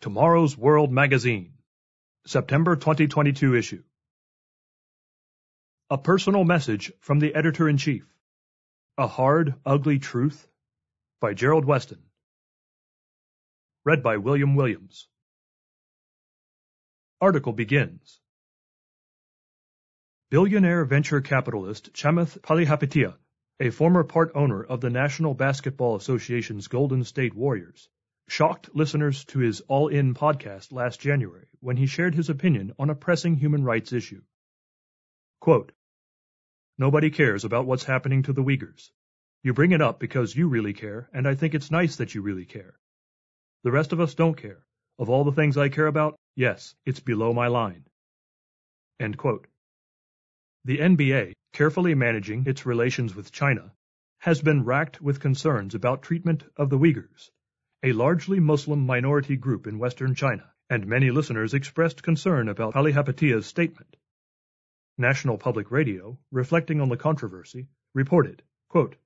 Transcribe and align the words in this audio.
Tomorrow's 0.00 0.56
World 0.56 0.90
Magazine, 0.90 1.52
September 2.26 2.74
2022 2.74 3.54
issue. 3.54 3.82
A 5.90 5.98
personal 5.98 6.42
message 6.42 6.90
from 7.00 7.18
the 7.18 7.34
editor 7.34 7.68
in 7.68 7.76
chief. 7.76 8.06
A 8.96 9.06
hard, 9.06 9.56
ugly 9.66 9.98
truth 9.98 10.48
by 11.20 11.34
Gerald 11.34 11.66
Weston. 11.66 11.98
Read 13.84 14.02
by 14.02 14.16
William 14.16 14.54
Williams. 14.54 15.06
Article 17.20 17.52
begins. 17.52 18.22
Billionaire 20.30 20.86
venture 20.86 21.20
capitalist 21.20 21.92
Chamath 21.92 22.40
Palihapitiya, 22.40 23.18
a 23.60 23.68
former 23.68 24.04
part 24.04 24.32
owner 24.34 24.64
of 24.64 24.80
the 24.80 24.88
National 24.88 25.34
Basketball 25.34 25.96
Association's 25.96 26.68
Golden 26.68 27.04
State 27.04 27.34
Warriors, 27.34 27.90
shocked 28.30 28.70
listeners 28.72 29.24
to 29.24 29.40
his 29.40 29.60
All 29.62 29.88
In 29.88 30.14
podcast 30.14 30.70
last 30.70 31.00
January 31.00 31.48
when 31.58 31.76
he 31.76 31.86
shared 31.86 32.14
his 32.14 32.30
opinion 32.30 32.72
on 32.78 32.88
a 32.88 32.94
pressing 32.94 33.34
human 33.34 33.64
rights 33.64 33.92
issue. 33.92 34.22
Quote, 35.40 35.72
Nobody 36.78 37.10
cares 37.10 37.44
about 37.44 37.66
what's 37.66 37.82
happening 37.82 38.22
to 38.22 38.32
the 38.32 38.44
Uyghurs. 38.44 38.92
You 39.42 39.52
bring 39.52 39.72
it 39.72 39.82
up 39.82 39.98
because 39.98 40.36
you 40.36 40.46
really 40.46 40.72
care, 40.72 41.10
and 41.12 41.26
I 41.26 41.34
think 41.34 41.54
it's 41.54 41.72
nice 41.72 41.96
that 41.96 42.14
you 42.14 42.22
really 42.22 42.44
care. 42.44 42.78
The 43.64 43.72
rest 43.72 43.92
of 43.92 43.98
us 43.98 44.14
don't 44.14 44.36
care. 44.36 44.64
Of 44.96 45.10
all 45.10 45.24
the 45.24 45.32
things 45.32 45.58
I 45.58 45.68
care 45.68 45.88
about, 45.88 46.14
yes, 46.36 46.76
it's 46.86 47.00
below 47.00 47.32
my 47.32 47.48
line. 47.48 47.84
End 49.00 49.18
quote. 49.18 49.48
The 50.64 50.78
NBA, 50.78 51.32
carefully 51.52 51.96
managing 51.96 52.46
its 52.46 52.64
relations 52.64 53.12
with 53.12 53.32
China, 53.32 53.72
has 54.18 54.40
been 54.40 54.64
racked 54.64 55.00
with 55.02 55.18
concerns 55.18 55.74
about 55.74 56.02
treatment 56.02 56.44
of 56.56 56.70
the 56.70 56.78
Uyghurs 56.78 57.30
a 57.82 57.92
largely 57.92 58.38
Muslim 58.40 58.84
minority 58.84 59.36
group 59.36 59.66
in 59.66 59.78
western 59.78 60.14
China, 60.14 60.52
and 60.68 60.86
many 60.86 61.10
listeners 61.10 61.54
expressed 61.54 62.02
concern 62.02 62.48
about 62.48 62.74
Palihapitiya's 62.74 63.46
statement. 63.46 63.96
National 64.98 65.38
Public 65.38 65.70
Radio, 65.70 66.18
reflecting 66.30 66.82
on 66.82 66.90
the 66.90 66.96
controversy, 66.98 67.68
reported, 67.94 68.42
quote, 68.68 68.96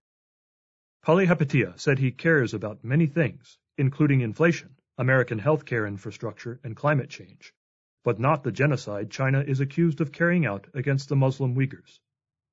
Palihapitiya 1.07 1.79
said 1.79 2.01
he 2.01 2.11
cares 2.11 2.53
about 2.53 2.83
many 2.83 3.07
things, 3.07 3.59
including 3.79 4.23
inflation, 4.23 4.75
American 4.99 5.39
healthcare 5.39 5.87
infrastructure, 5.87 6.59
and 6.65 6.75
climate 6.75 7.11
change, 7.11 7.55
but 8.03 8.19
not 8.19 8.43
the 8.43 8.51
genocide 8.51 9.09
China 9.09 9.41
is 9.41 9.61
accused 9.61 10.01
of 10.01 10.11
carrying 10.11 10.47
out 10.47 10.67
against 10.75 11.09
the 11.09 11.17
Muslim 11.17 11.55
Uyghurs. 11.55 12.01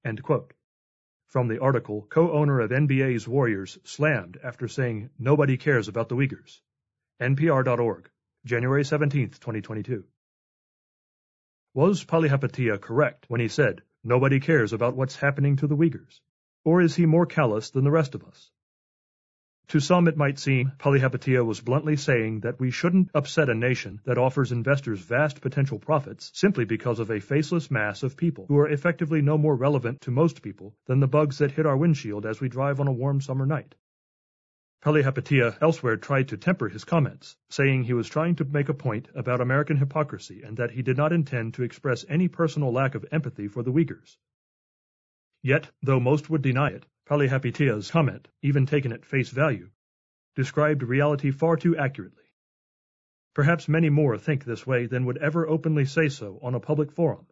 End 0.05 0.21
quote. 0.21 0.53
From 1.31 1.47
the 1.47 1.61
article, 1.61 2.05
co-owner 2.09 2.59
of 2.59 2.71
NBA's 2.71 3.25
Warriors 3.25 3.79
slammed 3.85 4.37
after 4.43 4.67
saying 4.67 5.11
nobody 5.17 5.55
cares 5.55 5.87
about 5.87 6.09
the 6.09 6.15
Uyghurs. 6.17 6.59
NPR.org, 7.21 8.09
January 8.43 8.83
17, 8.83 9.29
2022. 9.29 10.03
Was 11.73 12.03
Palihapitiya 12.03 12.81
correct 12.81 13.27
when 13.29 13.39
he 13.39 13.47
said 13.47 13.81
nobody 14.03 14.41
cares 14.41 14.73
about 14.73 14.97
what's 14.97 15.15
happening 15.15 15.55
to 15.55 15.67
the 15.67 15.77
Uyghurs? 15.77 16.19
Or 16.65 16.81
is 16.81 16.97
he 16.97 17.05
more 17.05 17.25
callous 17.25 17.69
than 17.69 17.85
the 17.85 17.91
rest 17.91 18.13
of 18.13 18.25
us? 18.25 18.51
To 19.71 19.79
some 19.79 20.09
it 20.09 20.17
might 20.17 20.37
seem 20.37 20.73
Palihapitiya 20.79 21.45
was 21.45 21.61
bluntly 21.61 21.95
saying 21.95 22.41
that 22.41 22.59
we 22.59 22.71
shouldn't 22.71 23.09
upset 23.15 23.47
a 23.49 23.55
nation 23.55 24.01
that 24.03 24.17
offers 24.17 24.51
investors 24.51 24.99
vast 24.99 25.39
potential 25.39 25.79
profits 25.79 26.29
simply 26.33 26.65
because 26.65 26.99
of 26.99 27.09
a 27.09 27.21
faceless 27.21 27.71
mass 27.71 28.03
of 28.03 28.17
people 28.17 28.47
who 28.49 28.57
are 28.57 28.67
effectively 28.67 29.21
no 29.21 29.37
more 29.37 29.55
relevant 29.55 30.01
to 30.01 30.11
most 30.11 30.41
people 30.41 30.75
than 30.87 30.99
the 30.99 31.07
bugs 31.07 31.37
that 31.37 31.51
hit 31.51 31.65
our 31.65 31.77
windshield 31.77 32.25
as 32.25 32.41
we 32.41 32.49
drive 32.49 32.81
on 32.81 32.89
a 32.89 32.91
warm 32.91 33.21
summer 33.21 33.45
night. 33.45 33.73
Palihapitiya 34.83 35.59
elsewhere 35.61 35.95
tried 35.95 36.27
to 36.27 36.35
temper 36.35 36.67
his 36.67 36.83
comments, 36.83 37.37
saying 37.49 37.83
he 37.83 37.93
was 37.93 38.09
trying 38.09 38.35
to 38.35 38.43
make 38.43 38.67
a 38.67 38.73
point 38.73 39.07
about 39.15 39.39
American 39.39 39.77
hypocrisy 39.77 40.41
and 40.43 40.57
that 40.57 40.71
he 40.71 40.81
did 40.81 40.97
not 40.97 41.13
intend 41.13 41.53
to 41.53 41.63
express 41.63 42.03
any 42.09 42.27
personal 42.27 42.73
lack 42.73 42.93
of 42.93 43.05
empathy 43.09 43.47
for 43.47 43.63
the 43.63 43.71
Uyghurs. 43.71 44.17
Yet, 45.43 45.71
though 45.81 45.99
most 45.99 46.29
would 46.29 46.41
deny 46.41 46.69
it, 46.69 46.85
Palihapitiya's 47.07 47.89
comment, 47.89 48.27
even 48.41 48.65
taken 48.65 48.91
at 48.91 49.05
face 49.05 49.29
value, 49.29 49.71
described 50.35 50.83
reality 50.83 51.31
far 51.31 51.57
too 51.57 51.75
accurately. 51.75 52.23
Perhaps 53.33 53.67
many 53.67 53.89
more 53.89 54.17
think 54.17 54.43
this 54.43 54.67
way 54.67 54.85
than 54.85 55.05
would 55.05 55.17
ever 55.17 55.47
openly 55.47 55.85
say 55.85 56.09
so 56.09 56.39
on 56.43 56.53
a 56.53 56.59
public 56.59 56.91
forum. 56.91 57.25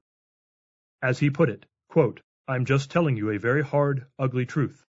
As 1.01 1.19
he 1.19 1.29
put 1.29 1.49
it, 1.49 1.65
quote, 1.87 2.21
I'm 2.47 2.65
just 2.65 2.89
telling 2.89 3.15
you 3.15 3.29
a 3.29 3.37
very 3.37 3.63
hard, 3.63 4.07
ugly 4.17 4.45
truth. 4.45 4.85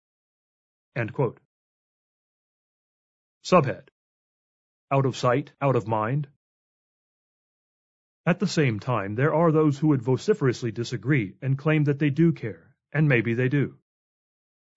Subhead 3.45 3.89
Out 4.91 5.07
of 5.07 5.17
sight, 5.17 5.53
out 5.61 5.77
of 5.77 5.87
mind. 5.87 6.29
At 8.25 8.39
the 8.39 8.47
same 8.47 8.81
time, 8.81 9.15
there 9.15 9.35
are 9.35 9.53
those 9.53 9.79
who 9.79 9.89
would 9.89 10.03
vociferously 10.03 10.73
disagree 10.73 11.37
and 11.43 11.59
claim 11.59 11.85
that 11.85 11.99
they 11.99 12.11
do 12.11 12.33
care, 12.33 12.70
and 12.93 13.09
maybe 13.09 13.35
they 13.35 13.49
do. 13.49 13.77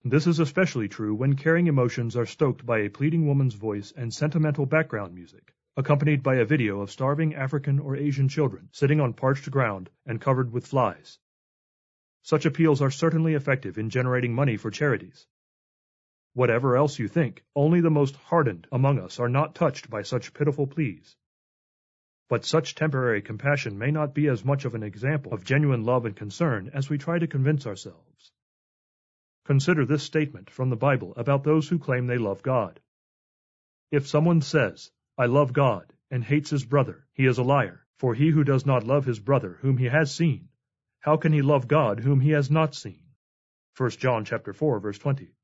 This 0.03 0.27
is 0.27 0.39
especially 0.39 0.89
true 0.89 1.15
when 1.15 1.35
caring 1.35 1.67
emotions 1.67 2.17
are 2.17 2.25
stoked 2.25 2.65
by 2.65 2.79
a 2.79 2.89
pleading 2.89 3.25
woman's 3.25 3.53
voice 3.53 3.93
and 3.95 4.13
sentimental 4.13 4.65
background 4.65 5.15
music, 5.15 5.53
accompanied 5.77 6.21
by 6.21 6.35
a 6.35 6.45
video 6.45 6.81
of 6.81 6.91
starving 6.91 7.35
African 7.35 7.79
or 7.79 7.95
Asian 7.95 8.27
children 8.27 8.69
sitting 8.71 8.99
on 8.99 9.13
parched 9.13 9.49
ground 9.49 9.89
and 10.05 10.19
covered 10.19 10.51
with 10.51 10.67
flies. 10.67 11.19
Such 12.21 12.45
appeals 12.45 12.81
are 12.81 12.91
certainly 12.91 13.33
effective 13.33 13.77
in 13.77 13.89
generating 13.89 14.33
money 14.33 14.57
for 14.57 14.71
charities. 14.71 15.25
Whatever 16.33 16.75
else 16.75 16.99
you 16.99 17.07
think, 17.07 17.43
only 17.55 17.79
the 17.79 17.89
most 17.89 18.15
hardened 18.15 18.67
among 18.71 18.99
us 18.99 19.19
are 19.19 19.29
not 19.29 19.55
touched 19.55 19.89
by 19.89 20.01
such 20.01 20.33
pitiful 20.33 20.67
pleas. 20.67 21.15
But 22.29 22.45
such 22.45 22.75
temporary 22.75 23.21
compassion 23.21 23.77
may 23.77 23.91
not 23.91 24.13
be 24.13 24.27
as 24.27 24.45
much 24.45 24.65
of 24.65 24.75
an 24.75 24.83
example 24.83 25.33
of 25.33 25.43
genuine 25.43 25.83
love 25.83 26.05
and 26.05 26.15
concern 26.15 26.71
as 26.73 26.89
we 26.89 26.97
try 26.97 27.19
to 27.19 27.27
convince 27.27 27.67
ourselves. 27.67 28.31
Consider 29.45 29.85
this 29.85 30.03
statement 30.03 30.49
from 30.49 30.69
the 30.69 30.75
Bible 30.75 31.13
about 31.17 31.43
those 31.43 31.67
who 31.67 31.77
claim 31.77 32.07
they 32.07 32.17
love 32.17 32.41
God. 32.41 32.79
If 33.91 34.07
someone 34.07 34.41
says, 34.41 34.89
I 35.17 35.25
love 35.25 35.53
God, 35.53 35.93
and 36.09 36.23
hates 36.23 36.49
his 36.49 36.65
brother, 36.65 37.05
he 37.13 37.25
is 37.25 37.37
a 37.37 37.43
liar, 37.43 37.85
for 37.97 38.15
he 38.15 38.29
who 38.29 38.43
does 38.43 38.65
not 38.65 38.87
love 38.87 39.05
his 39.05 39.19
brother 39.19 39.57
whom 39.61 39.77
he 39.77 39.85
has 39.85 40.13
seen, 40.13 40.49
how 41.03 41.17
can 41.17 41.33
he 41.33 41.41
love 41.41 41.67
God 41.67 41.99
whom 41.99 42.21
he 42.21 42.29
has 42.29 42.49
not 42.49 42.73
seen? 42.73 43.03
1 43.75 43.89
John 43.91 44.23
chapter 44.23 44.53
4 44.53 44.79
verse 44.79 44.97
20. 44.97 45.35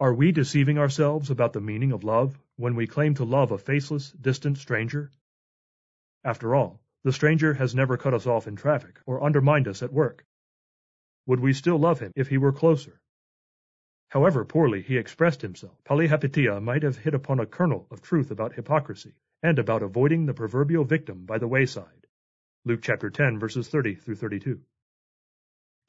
Are 0.00 0.12
we 0.12 0.32
deceiving 0.32 0.78
ourselves 0.78 1.30
about 1.30 1.52
the 1.52 1.60
meaning 1.60 1.92
of 1.92 2.02
love 2.02 2.36
when 2.56 2.74
we 2.74 2.88
claim 2.88 3.14
to 3.14 3.24
love 3.24 3.52
a 3.52 3.58
faceless, 3.58 4.10
distant 4.10 4.58
stranger? 4.58 5.12
After 6.26 6.56
all, 6.56 6.82
the 7.04 7.12
stranger 7.12 7.54
has 7.54 7.72
never 7.72 7.96
cut 7.96 8.12
us 8.12 8.26
off 8.26 8.48
in 8.48 8.56
traffic 8.56 8.98
or 9.06 9.22
undermined 9.22 9.68
us 9.68 9.80
at 9.80 9.92
work. 9.92 10.26
Would 11.24 11.38
we 11.38 11.52
still 11.52 11.78
love 11.78 12.00
him 12.00 12.10
if 12.16 12.26
he 12.26 12.36
were 12.36 12.52
closer? 12.52 13.00
However 14.08 14.44
poorly 14.44 14.82
he 14.82 14.96
expressed 14.96 15.40
himself, 15.40 15.84
Palihapitiya 15.84 16.60
might 16.60 16.82
have 16.82 16.98
hit 16.98 17.14
upon 17.14 17.38
a 17.38 17.46
kernel 17.46 17.86
of 17.92 18.02
truth 18.02 18.32
about 18.32 18.54
hypocrisy 18.56 19.14
and 19.40 19.60
about 19.60 19.84
avoiding 19.84 20.26
the 20.26 20.34
proverbial 20.34 20.82
victim 20.82 21.26
by 21.26 21.38
the 21.38 21.46
wayside. 21.46 22.08
Luke 22.64 22.80
chapter 22.82 23.08
10 23.08 23.38
verses 23.38 23.68
30 23.68 23.94
through 23.94 24.16
32. 24.16 24.60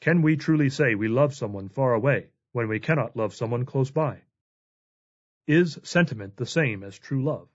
Can 0.01 0.21
we 0.21 0.37
truly 0.37 0.69
say 0.69 0.93
we 0.93 1.07
love 1.07 1.33
someone 1.33 1.67
far 1.67 1.95
away 1.95 2.29
when 2.51 2.67
we 2.67 2.79
cannot 2.79 3.17
love 3.17 3.33
someone 3.33 3.65
close 3.65 3.89
by? 3.89 4.21
Is 5.47 5.79
sentiment 5.81 6.37
the 6.37 6.45
same 6.45 6.83
as 6.83 6.99
true 6.99 7.23
love? 7.23 7.49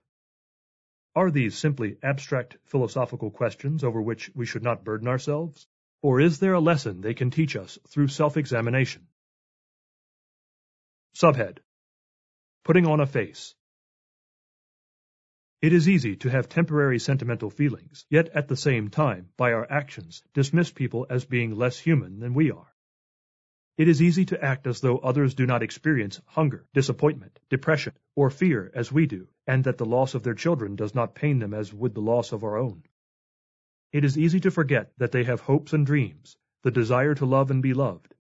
Are 1.15 1.29
these 1.29 1.55
simply 1.55 1.97
abstract 2.01 2.57
philosophical 2.65 3.29
questions 3.29 3.83
over 3.83 4.01
which 4.01 4.31
we 4.33 4.47
should 4.47 4.63
not 4.63 4.83
burden 4.83 5.07
ourselves? 5.07 5.67
Or 6.01 6.19
is 6.19 6.39
there 6.39 6.53
a 6.53 6.59
lesson 6.59 7.01
they 7.01 7.13
can 7.13 7.29
teach 7.29 7.55
us 7.55 7.77
through 7.87 8.07
self-examination? 8.07 9.07
Subhead 11.15 11.59
Putting 12.63 12.87
on 12.87 12.99
a 12.99 13.05
face. 13.05 13.53
It 15.61 15.71
is 15.71 15.87
easy 15.87 16.15
to 16.17 16.29
have 16.29 16.49
temporary 16.49 16.99
sentimental 16.99 17.49
feelings, 17.49 18.05
yet 18.09 18.29
at 18.29 18.47
the 18.47 18.57
same 18.57 18.89
time, 18.89 19.29
by 19.37 19.53
our 19.53 19.69
actions, 19.71 20.23
dismiss 20.33 20.71
people 20.71 21.05
as 21.09 21.25
being 21.25 21.55
less 21.55 21.77
human 21.77 22.19
than 22.19 22.33
we 22.33 22.51
are. 22.51 22.72
It 23.75 23.87
is 23.87 24.03
easy 24.03 24.23
to 24.25 24.43
act 24.43 24.67
as 24.67 24.81
though 24.81 24.99
others 24.99 25.33
do 25.33 25.47
not 25.47 25.63
experience 25.63 26.21
hunger, 26.25 26.67
disappointment, 26.73 27.39
depression, 27.49 27.93
or 28.15 28.29
fear 28.29 28.71
as 28.75 28.91
we 28.91 29.07
do, 29.07 29.27
and 29.47 29.63
that 29.63 29.79
the 29.79 29.85
loss 29.85 30.13
of 30.13 30.21
their 30.21 30.35
children 30.35 30.75
does 30.75 30.93
not 30.93 31.15
pain 31.15 31.39
them 31.39 31.55
as 31.55 31.73
would 31.73 31.95
the 31.95 32.01
loss 32.01 32.31
of 32.31 32.43
our 32.43 32.55
own. 32.55 32.83
It 33.91 34.05
is 34.05 34.17
easy 34.17 34.39
to 34.41 34.51
forget 34.51 34.93
that 34.97 35.11
they 35.11 35.23
have 35.23 35.41
hopes 35.41 35.73
and 35.73 35.87
dreams, 35.87 36.37
the 36.61 36.69
desire 36.69 37.15
to 37.15 37.25
love 37.25 37.49
and 37.49 37.63
be 37.63 37.73
loved. 37.73 38.13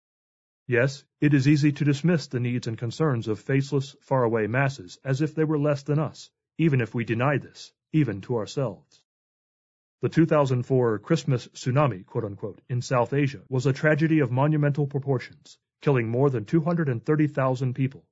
Yes, 0.66 1.04
it 1.20 1.34
is 1.34 1.46
easy 1.46 1.72
to 1.72 1.84
dismiss 1.84 2.28
the 2.28 2.40
needs 2.40 2.66
and 2.66 2.78
concerns 2.78 3.28
of 3.28 3.38
faceless, 3.38 3.94
faraway 4.00 4.46
masses 4.46 4.98
as 5.04 5.20
if 5.20 5.34
they 5.34 5.44
were 5.44 5.58
less 5.58 5.82
than 5.82 5.98
us, 5.98 6.30
even 6.56 6.80
if 6.80 6.94
we 6.94 7.04
deny 7.04 7.36
this, 7.36 7.74
even 7.92 8.22
to 8.22 8.36
ourselves. 8.36 9.01
The 10.02 10.08
2004 10.08 10.98
Christmas 10.98 11.46
tsunami, 11.46 12.04
quote-unquote, 12.04 12.60
in 12.68 12.82
South 12.82 13.12
Asia 13.12 13.42
was 13.48 13.66
a 13.66 13.72
tragedy 13.72 14.18
of 14.18 14.32
monumental 14.32 14.88
proportions, 14.88 15.58
killing 15.80 16.08
more 16.08 16.28
than 16.28 16.44
230,000 16.44 17.72
people. 17.72 18.04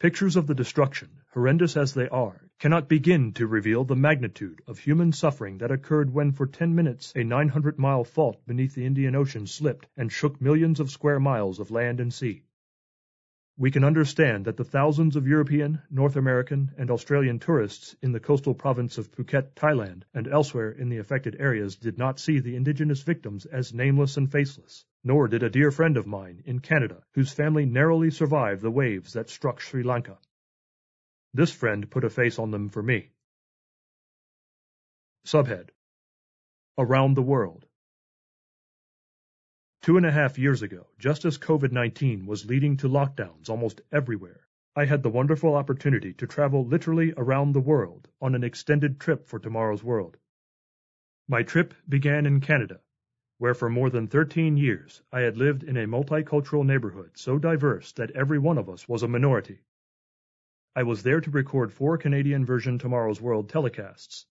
Pictures 0.00 0.36
of 0.36 0.46
the 0.46 0.54
destruction, 0.54 1.08
horrendous 1.32 1.78
as 1.78 1.94
they 1.94 2.10
are, 2.10 2.50
cannot 2.58 2.90
begin 2.90 3.32
to 3.32 3.46
reveal 3.46 3.84
the 3.84 3.96
magnitude 3.96 4.60
of 4.66 4.78
human 4.78 5.12
suffering 5.12 5.56
that 5.56 5.70
occurred 5.70 6.12
when 6.12 6.32
for 6.32 6.46
ten 6.46 6.74
minutes 6.74 7.10
a 7.16 7.20
900-mile 7.20 8.04
fault 8.04 8.46
beneath 8.46 8.74
the 8.74 8.84
Indian 8.84 9.14
Ocean 9.14 9.46
slipped 9.46 9.86
and 9.96 10.12
shook 10.12 10.42
millions 10.42 10.78
of 10.78 10.90
square 10.90 11.18
miles 11.18 11.58
of 11.58 11.70
land 11.70 12.00
and 12.00 12.12
sea. 12.12 12.42
We 13.58 13.70
can 13.70 13.84
understand 13.84 14.44
that 14.44 14.58
the 14.58 14.64
thousands 14.64 15.16
of 15.16 15.26
European, 15.26 15.80
North 15.90 16.16
American, 16.16 16.72
and 16.76 16.90
Australian 16.90 17.38
tourists 17.38 17.96
in 18.02 18.12
the 18.12 18.20
coastal 18.20 18.54
province 18.54 18.98
of 18.98 19.10
Phuket, 19.10 19.54
Thailand, 19.54 20.02
and 20.12 20.28
elsewhere 20.28 20.72
in 20.72 20.90
the 20.90 20.98
affected 20.98 21.36
areas 21.38 21.76
did 21.76 21.96
not 21.96 22.20
see 22.20 22.38
the 22.38 22.54
indigenous 22.54 23.00
victims 23.00 23.46
as 23.46 23.72
nameless 23.72 24.18
and 24.18 24.30
faceless, 24.30 24.84
nor 25.02 25.26
did 25.26 25.42
a 25.42 25.48
dear 25.48 25.70
friend 25.70 25.96
of 25.96 26.06
mine 26.06 26.42
in 26.44 26.58
Canada, 26.58 27.02
whose 27.14 27.32
family 27.32 27.64
narrowly 27.64 28.10
survived 28.10 28.60
the 28.60 28.70
waves 28.70 29.14
that 29.14 29.30
struck 29.30 29.58
Sri 29.60 29.82
Lanka. 29.82 30.18
This 31.32 31.50
friend 31.50 31.90
put 31.90 32.04
a 32.04 32.10
face 32.10 32.38
on 32.38 32.50
them 32.50 32.68
for 32.68 32.82
me. 32.82 33.10
Subhead 35.24 35.70
Around 36.76 37.14
the 37.14 37.22
World 37.22 37.64
Two 39.86 39.96
and 39.96 40.04
a 40.04 40.10
half 40.10 40.36
years 40.36 40.62
ago, 40.62 40.88
just 40.98 41.24
as 41.24 41.38
COVID-19 41.38 42.26
was 42.26 42.46
leading 42.46 42.76
to 42.78 42.88
lockdowns 42.88 43.48
almost 43.48 43.82
everywhere, 43.92 44.40
I 44.74 44.84
had 44.84 45.04
the 45.04 45.10
wonderful 45.10 45.54
opportunity 45.54 46.12
to 46.14 46.26
travel 46.26 46.66
literally 46.66 47.14
around 47.16 47.52
the 47.52 47.60
world 47.60 48.08
on 48.20 48.34
an 48.34 48.42
extended 48.42 48.98
trip 48.98 49.28
for 49.28 49.38
Tomorrow's 49.38 49.84
World. 49.84 50.16
My 51.28 51.44
trip 51.44 51.72
began 51.88 52.26
in 52.26 52.40
Canada, 52.40 52.80
where 53.38 53.54
for 53.54 53.70
more 53.70 53.88
than 53.88 54.08
13 54.08 54.56
years 54.56 55.02
I 55.12 55.20
had 55.20 55.36
lived 55.36 55.62
in 55.62 55.76
a 55.76 55.86
multicultural 55.86 56.66
neighborhood 56.66 57.12
so 57.14 57.38
diverse 57.38 57.92
that 57.92 58.10
every 58.10 58.40
one 58.40 58.58
of 58.58 58.68
us 58.68 58.88
was 58.88 59.04
a 59.04 59.08
minority. 59.08 59.60
I 60.74 60.82
was 60.82 61.04
there 61.04 61.20
to 61.20 61.30
record 61.30 61.72
four 61.72 61.96
Canadian 61.96 62.44
version 62.44 62.80
Tomorrow's 62.80 63.20
World 63.20 63.48
telecasts, 63.48 64.24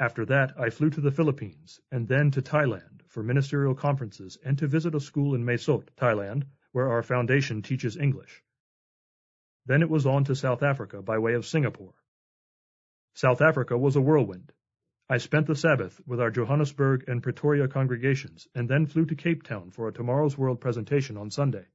after 0.00 0.24
that 0.24 0.58
I 0.58 0.70
flew 0.70 0.90
to 0.90 1.00
the 1.00 1.12
Philippines 1.12 1.78
and 1.92 2.08
then 2.08 2.30
to 2.32 2.42
Thailand 2.42 3.02
for 3.08 3.22
ministerial 3.22 3.74
conferences 3.74 4.38
and 4.44 4.56
to 4.58 4.66
visit 4.66 4.94
a 4.94 5.00
school 5.00 5.34
in 5.34 5.44
Mae 5.44 5.58
Sot, 5.58 5.90
Thailand, 5.96 6.44
where 6.72 6.88
our 6.88 7.02
foundation 7.02 7.60
teaches 7.60 7.96
English. 7.96 8.42
Then 9.66 9.82
it 9.82 9.90
was 9.90 10.06
on 10.06 10.24
to 10.24 10.34
South 10.34 10.62
Africa 10.62 11.02
by 11.02 11.18
way 11.18 11.34
of 11.34 11.44
Singapore. 11.44 11.94
South 13.14 13.42
Africa 13.42 13.76
was 13.76 13.94
a 13.94 14.00
whirlwind. 14.00 14.52
I 15.08 15.18
spent 15.18 15.46
the 15.46 15.56
Sabbath 15.56 16.00
with 16.06 16.20
our 16.20 16.30
Johannesburg 16.30 17.04
and 17.06 17.22
Pretoria 17.22 17.68
congregations 17.68 18.48
and 18.54 18.68
then 18.68 18.86
flew 18.86 19.04
to 19.06 19.14
Cape 19.14 19.42
Town 19.42 19.70
for 19.70 19.88
a 19.88 19.92
Tomorrow's 19.92 20.38
World 20.38 20.60
presentation 20.60 21.16
on 21.16 21.30
Sunday. 21.30 21.66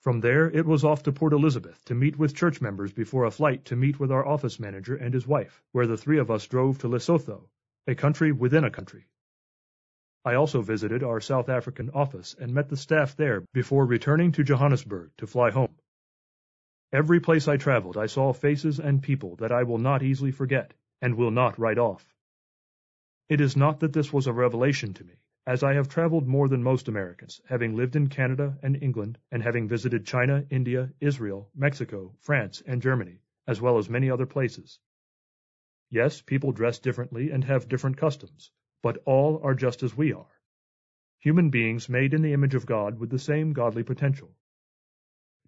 From 0.00 0.20
there 0.20 0.48
it 0.48 0.64
was 0.64 0.84
off 0.84 1.02
to 1.02 1.12
Port 1.12 1.32
Elizabeth 1.32 1.84
to 1.86 1.94
meet 1.94 2.16
with 2.16 2.34
church 2.34 2.60
members 2.60 2.92
before 2.92 3.24
a 3.24 3.32
flight 3.32 3.64
to 3.64 3.76
meet 3.76 3.98
with 3.98 4.12
our 4.12 4.24
office 4.24 4.60
manager 4.60 4.94
and 4.94 5.12
his 5.12 5.26
wife, 5.26 5.60
where 5.72 5.88
the 5.88 5.96
three 5.96 6.18
of 6.18 6.30
us 6.30 6.46
drove 6.46 6.78
to 6.78 6.88
Lesotho, 6.88 7.48
a 7.86 7.96
country 7.96 8.30
within 8.30 8.62
a 8.62 8.70
country. 8.70 9.08
I 10.24 10.34
also 10.34 10.62
visited 10.62 11.02
our 11.02 11.20
South 11.20 11.48
African 11.48 11.90
office 11.90 12.36
and 12.38 12.54
met 12.54 12.68
the 12.68 12.76
staff 12.76 13.16
there 13.16 13.40
before 13.52 13.86
returning 13.86 14.30
to 14.32 14.44
Johannesburg 14.44 15.10
to 15.16 15.26
fly 15.26 15.50
home. 15.50 15.74
Every 16.92 17.18
place 17.18 17.48
I 17.48 17.56
traveled 17.56 17.96
I 17.96 18.06
saw 18.06 18.32
faces 18.32 18.78
and 18.78 19.02
people 19.02 19.36
that 19.36 19.52
I 19.52 19.64
will 19.64 19.78
not 19.78 20.02
easily 20.02 20.30
forget 20.30 20.74
and 21.02 21.16
will 21.16 21.30
not 21.32 21.58
write 21.58 21.78
off. 21.78 22.14
It 23.28 23.40
is 23.40 23.56
not 23.56 23.80
that 23.80 23.92
this 23.92 24.12
was 24.12 24.26
a 24.26 24.32
revelation 24.32 24.94
to 24.94 25.04
me, 25.04 25.14
as 25.48 25.62
I 25.62 25.72
have 25.72 25.88
traveled 25.88 26.28
more 26.28 26.46
than 26.46 26.62
most 26.62 26.88
Americans, 26.88 27.40
having 27.48 27.74
lived 27.74 27.96
in 27.96 28.08
Canada 28.08 28.58
and 28.62 28.82
England, 28.82 29.18
and 29.32 29.42
having 29.42 29.66
visited 29.66 30.04
China, 30.04 30.44
India, 30.50 30.92
Israel, 31.00 31.48
Mexico, 31.56 32.14
France, 32.20 32.62
and 32.66 32.82
Germany, 32.82 33.22
as 33.46 33.58
well 33.58 33.78
as 33.78 33.88
many 33.88 34.10
other 34.10 34.26
places. 34.26 34.78
Yes, 35.88 36.20
people 36.20 36.52
dress 36.52 36.78
differently 36.78 37.30
and 37.30 37.44
have 37.44 37.66
different 37.66 37.96
customs, 37.96 38.50
but 38.82 38.98
all 39.06 39.40
are 39.42 39.54
just 39.54 39.82
as 39.82 39.96
we 39.96 40.12
are. 40.12 40.38
Human 41.20 41.48
beings 41.48 41.88
made 41.88 42.12
in 42.12 42.20
the 42.20 42.34
image 42.34 42.54
of 42.54 42.66
God 42.66 42.98
with 42.98 43.08
the 43.08 43.18
same 43.18 43.54
godly 43.54 43.82
potential. 43.82 44.36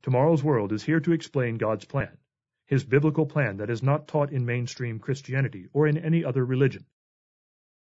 Tomorrow's 0.01 0.43
World 0.43 0.73
is 0.73 0.85
here 0.85 1.01
to 1.01 1.13
explain 1.13 1.59
God's 1.59 1.85
plan, 1.85 2.17
His 2.65 2.85
biblical 2.85 3.27
plan 3.27 3.59
that 3.59 3.69
is 3.69 3.83
not 3.83 4.09
taught 4.09 4.33
in 4.33 4.47
mainstream 4.47 4.99
Christianity 4.99 5.67
or 5.75 5.87
in 5.87 5.99
any 5.99 6.25
other 6.25 6.47
religion. 6.47 6.87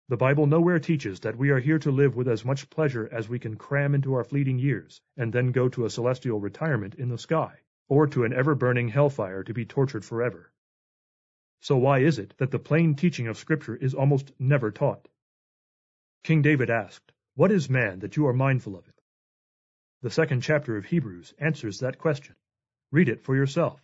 The 0.08 0.18
Bible 0.18 0.46
nowhere 0.46 0.78
teaches 0.78 1.22
that 1.22 1.36
we 1.36 1.50
are 1.50 1.60
here 1.60 1.80
to 1.80 1.90
live 1.90 2.16
with 2.16 2.28
as 2.28 2.46
much 2.46 2.70
pleasure 2.70 3.10
as 3.12 3.28
we 3.28 3.40
can 3.40 3.56
cram 3.56 3.96
into 3.96 4.14
our 4.14 4.24
fleeting 4.24 4.60
years, 4.60 5.02
and 5.18 5.34
then 5.34 5.52
go 5.52 5.68
to 5.70 5.86
a 5.86 5.90
celestial 5.90 6.40
retirement 6.40 6.94
in 6.94 7.10
the 7.10 7.18
sky, 7.18 7.62
or 7.88 8.06
to 8.06 8.24
an 8.24 8.32
ever-burning 8.32 8.90
hellfire 8.90 9.44
to 9.44 9.52
be 9.52 9.66
tortured 9.66 10.06
forever. 10.06 10.52
So 11.60 11.76
why 11.78 12.00
is 12.00 12.20
it 12.20 12.38
that 12.38 12.52
the 12.52 12.60
plain 12.60 12.94
teaching 12.94 13.26
of 13.26 13.40
Scripture 13.40 13.76
is 13.76 13.96
almost 13.96 14.32
never 14.38 14.70
taught? 14.70 15.08
King 16.24 16.44
David 16.44 16.70
asked, 16.70 17.12
What 17.34 17.52
is 17.52 17.68
man 17.68 17.98
that 18.02 18.16
you 18.16 18.28
are 18.28 18.34
mindful 18.34 18.78
of 18.78 18.86
him? 18.86 18.94
The 20.04 20.12
second 20.12 20.42
chapter 20.42 20.78
of 20.78 20.86
Hebrews 20.86 21.34
answers 21.40 21.80
that 21.80 21.98
question. 21.98 22.36
Read 22.92 23.10
it 23.10 23.24
for 23.24 23.36
yourself. 23.36 23.82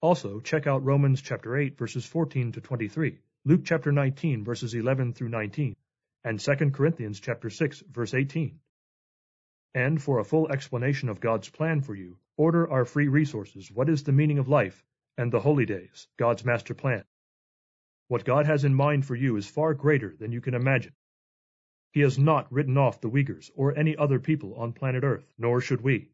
Also, 0.00 0.40
check 0.40 0.66
out 0.66 0.82
Romans 0.82 1.22
chapter 1.22 1.56
8 1.56 1.78
verses 1.78 2.04
14 2.04 2.50
to 2.50 2.60
23 2.60 3.20
Luke 3.46 3.60
chapter 3.62 3.92
19 3.92 4.42
verses 4.42 4.72
11 4.72 5.12
through 5.12 5.28
19, 5.28 5.76
and 6.24 6.40
2 6.40 6.70
Corinthians 6.70 7.20
chapter 7.20 7.50
6 7.50 7.80
verse 7.92 8.14
18. 8.14 8.58
And 9.74 10.00
for 10.00 10.18
a 10.18 10.24
full 10.24 10.50
explanation 10.50 11.10
of 11.10 11.20
God's 11.20 11.50
plan 11.50 11.82
for 11.82 11.94
you, 11.94 12.16
order 12.38 12.70
our 12.70 12.86
free 12.86 13.08
resources, 13.08 13.70
What 13.70 13.90
is 13.90 14.02
the 14.02 14.12
Meaning 14.12 14.38
of 14.38 14.48
Life, 14.48 14.82
and 15.18 15.30
The 15.30 15.40
Holy 15.40 15.66
Days, 15.66 16.08
God's 16.16 16.42
Master 16.42 16.72
Plan. 16.72 17.04
What 18.08 18.24
God 18.24 18.46
has 18.46 18.64
in 18.64 18.74
mind 18.74 19.04
for 19.04 19.14
you 19.14 19.36
is 19.36 19.46
far 19.46 19.74
greater 19.74 20.16
than 20.18 20.32
you 20.32 20.40
can 20.40 20.54
imagine. 20.54 20.94
He 21.92 22.00
has 22.00 22.18
not 22.18 22.50
written 22.50 22.78
off 22.78 23.02
the 23.02 23.10
Uyghurs 23.10 23.50
or 23.54 23.76
any 23.76 23.94
other 23.94 24.20
people 24.20 24.54
on 24.54 24.72
planet 24.72 25.04
Earth, 25.04 25.30
nor 25.36 25.60
should 25.60 25.82
we. 25.82 26.08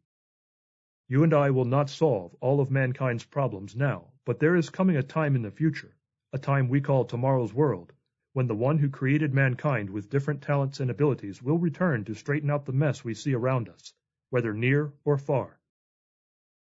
You 1.06 1.22
and 1.22 1.32
I 1.32 1.50
will 1.50 1.64
not 1.64 1.90
solve 1.90 2.34
all 2.40 2.60
of 2.60 2.72
mankind's 2.72 3.22
problems 3.22 3.76
now, 3.76 4.08
but 4.24 4.40
there 4.40 4.56
is 4.56 4.68
coming 4.68 4.96
a 4.96 5.02
time 5.04 5.36
in 5.36 5.42
the 5.42 5.52
future 5.52 5.94
a 6.32 6.38
time 6.38 6.68
we 6.68 6.80
call 6.80 7.04
tomorrow's 7.04 7.52
world, 7.52 7.92
when 8.32 8.46
the 8.46 8.54
one 8.54 8.78
who 8.78 8.88
created 8.88 9.34
mankind 9.34 9.90
with 9.90 10.10
different 10.10 10.40
talents 10.40 10.78
and 10.78 10.90
abilities 10.90 11.42
will 11.42 11.58
return 11.58 12.04
to 12.04 12.14
straighten 12.14 12.50
out 12.50 12.64
the 12.64 12.72
mess 12.72 13.02
we 13.04 13.14
see 13.14 13.34
around 13.34 13.68
us, 13.68 13.92
whether 14.30 14.54
near 14.54 14.92
or 15.04 15.18
far. 15.18 15.58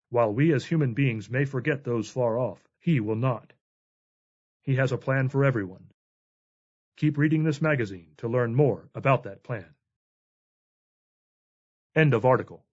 While 0.09 0.33
we 0.33 0.53
as 0.53 0.65
human 0.65 0.93
beings 0.93 1.29
may 1.29 1.45
forget 1.45 1.83
those 1.83 2.09
far 2.09 2.37
off, 2.37 2.67
he 2.79 2.99
will 2.99 3.15
not. 3.15 3.53
He 4.61 4.75
has 4.75 4.91
a 4.91 4.97
plan 4.97 5.29
for 5.29 5.43
everyone. 5.43 5.91
Keep 6.97 7.17
reading 7.17 7.43
this 7.43 7.61
magazine 7.61 8.13
to 8.17 8.27
learn 8.27 8.55
more 8.55 8.89
about 8.93 9.23
that 9.23 9.43
plan. 9.43 9.73
End 11.95 12.13
of 12.13 12.25
article. 12.25 12.64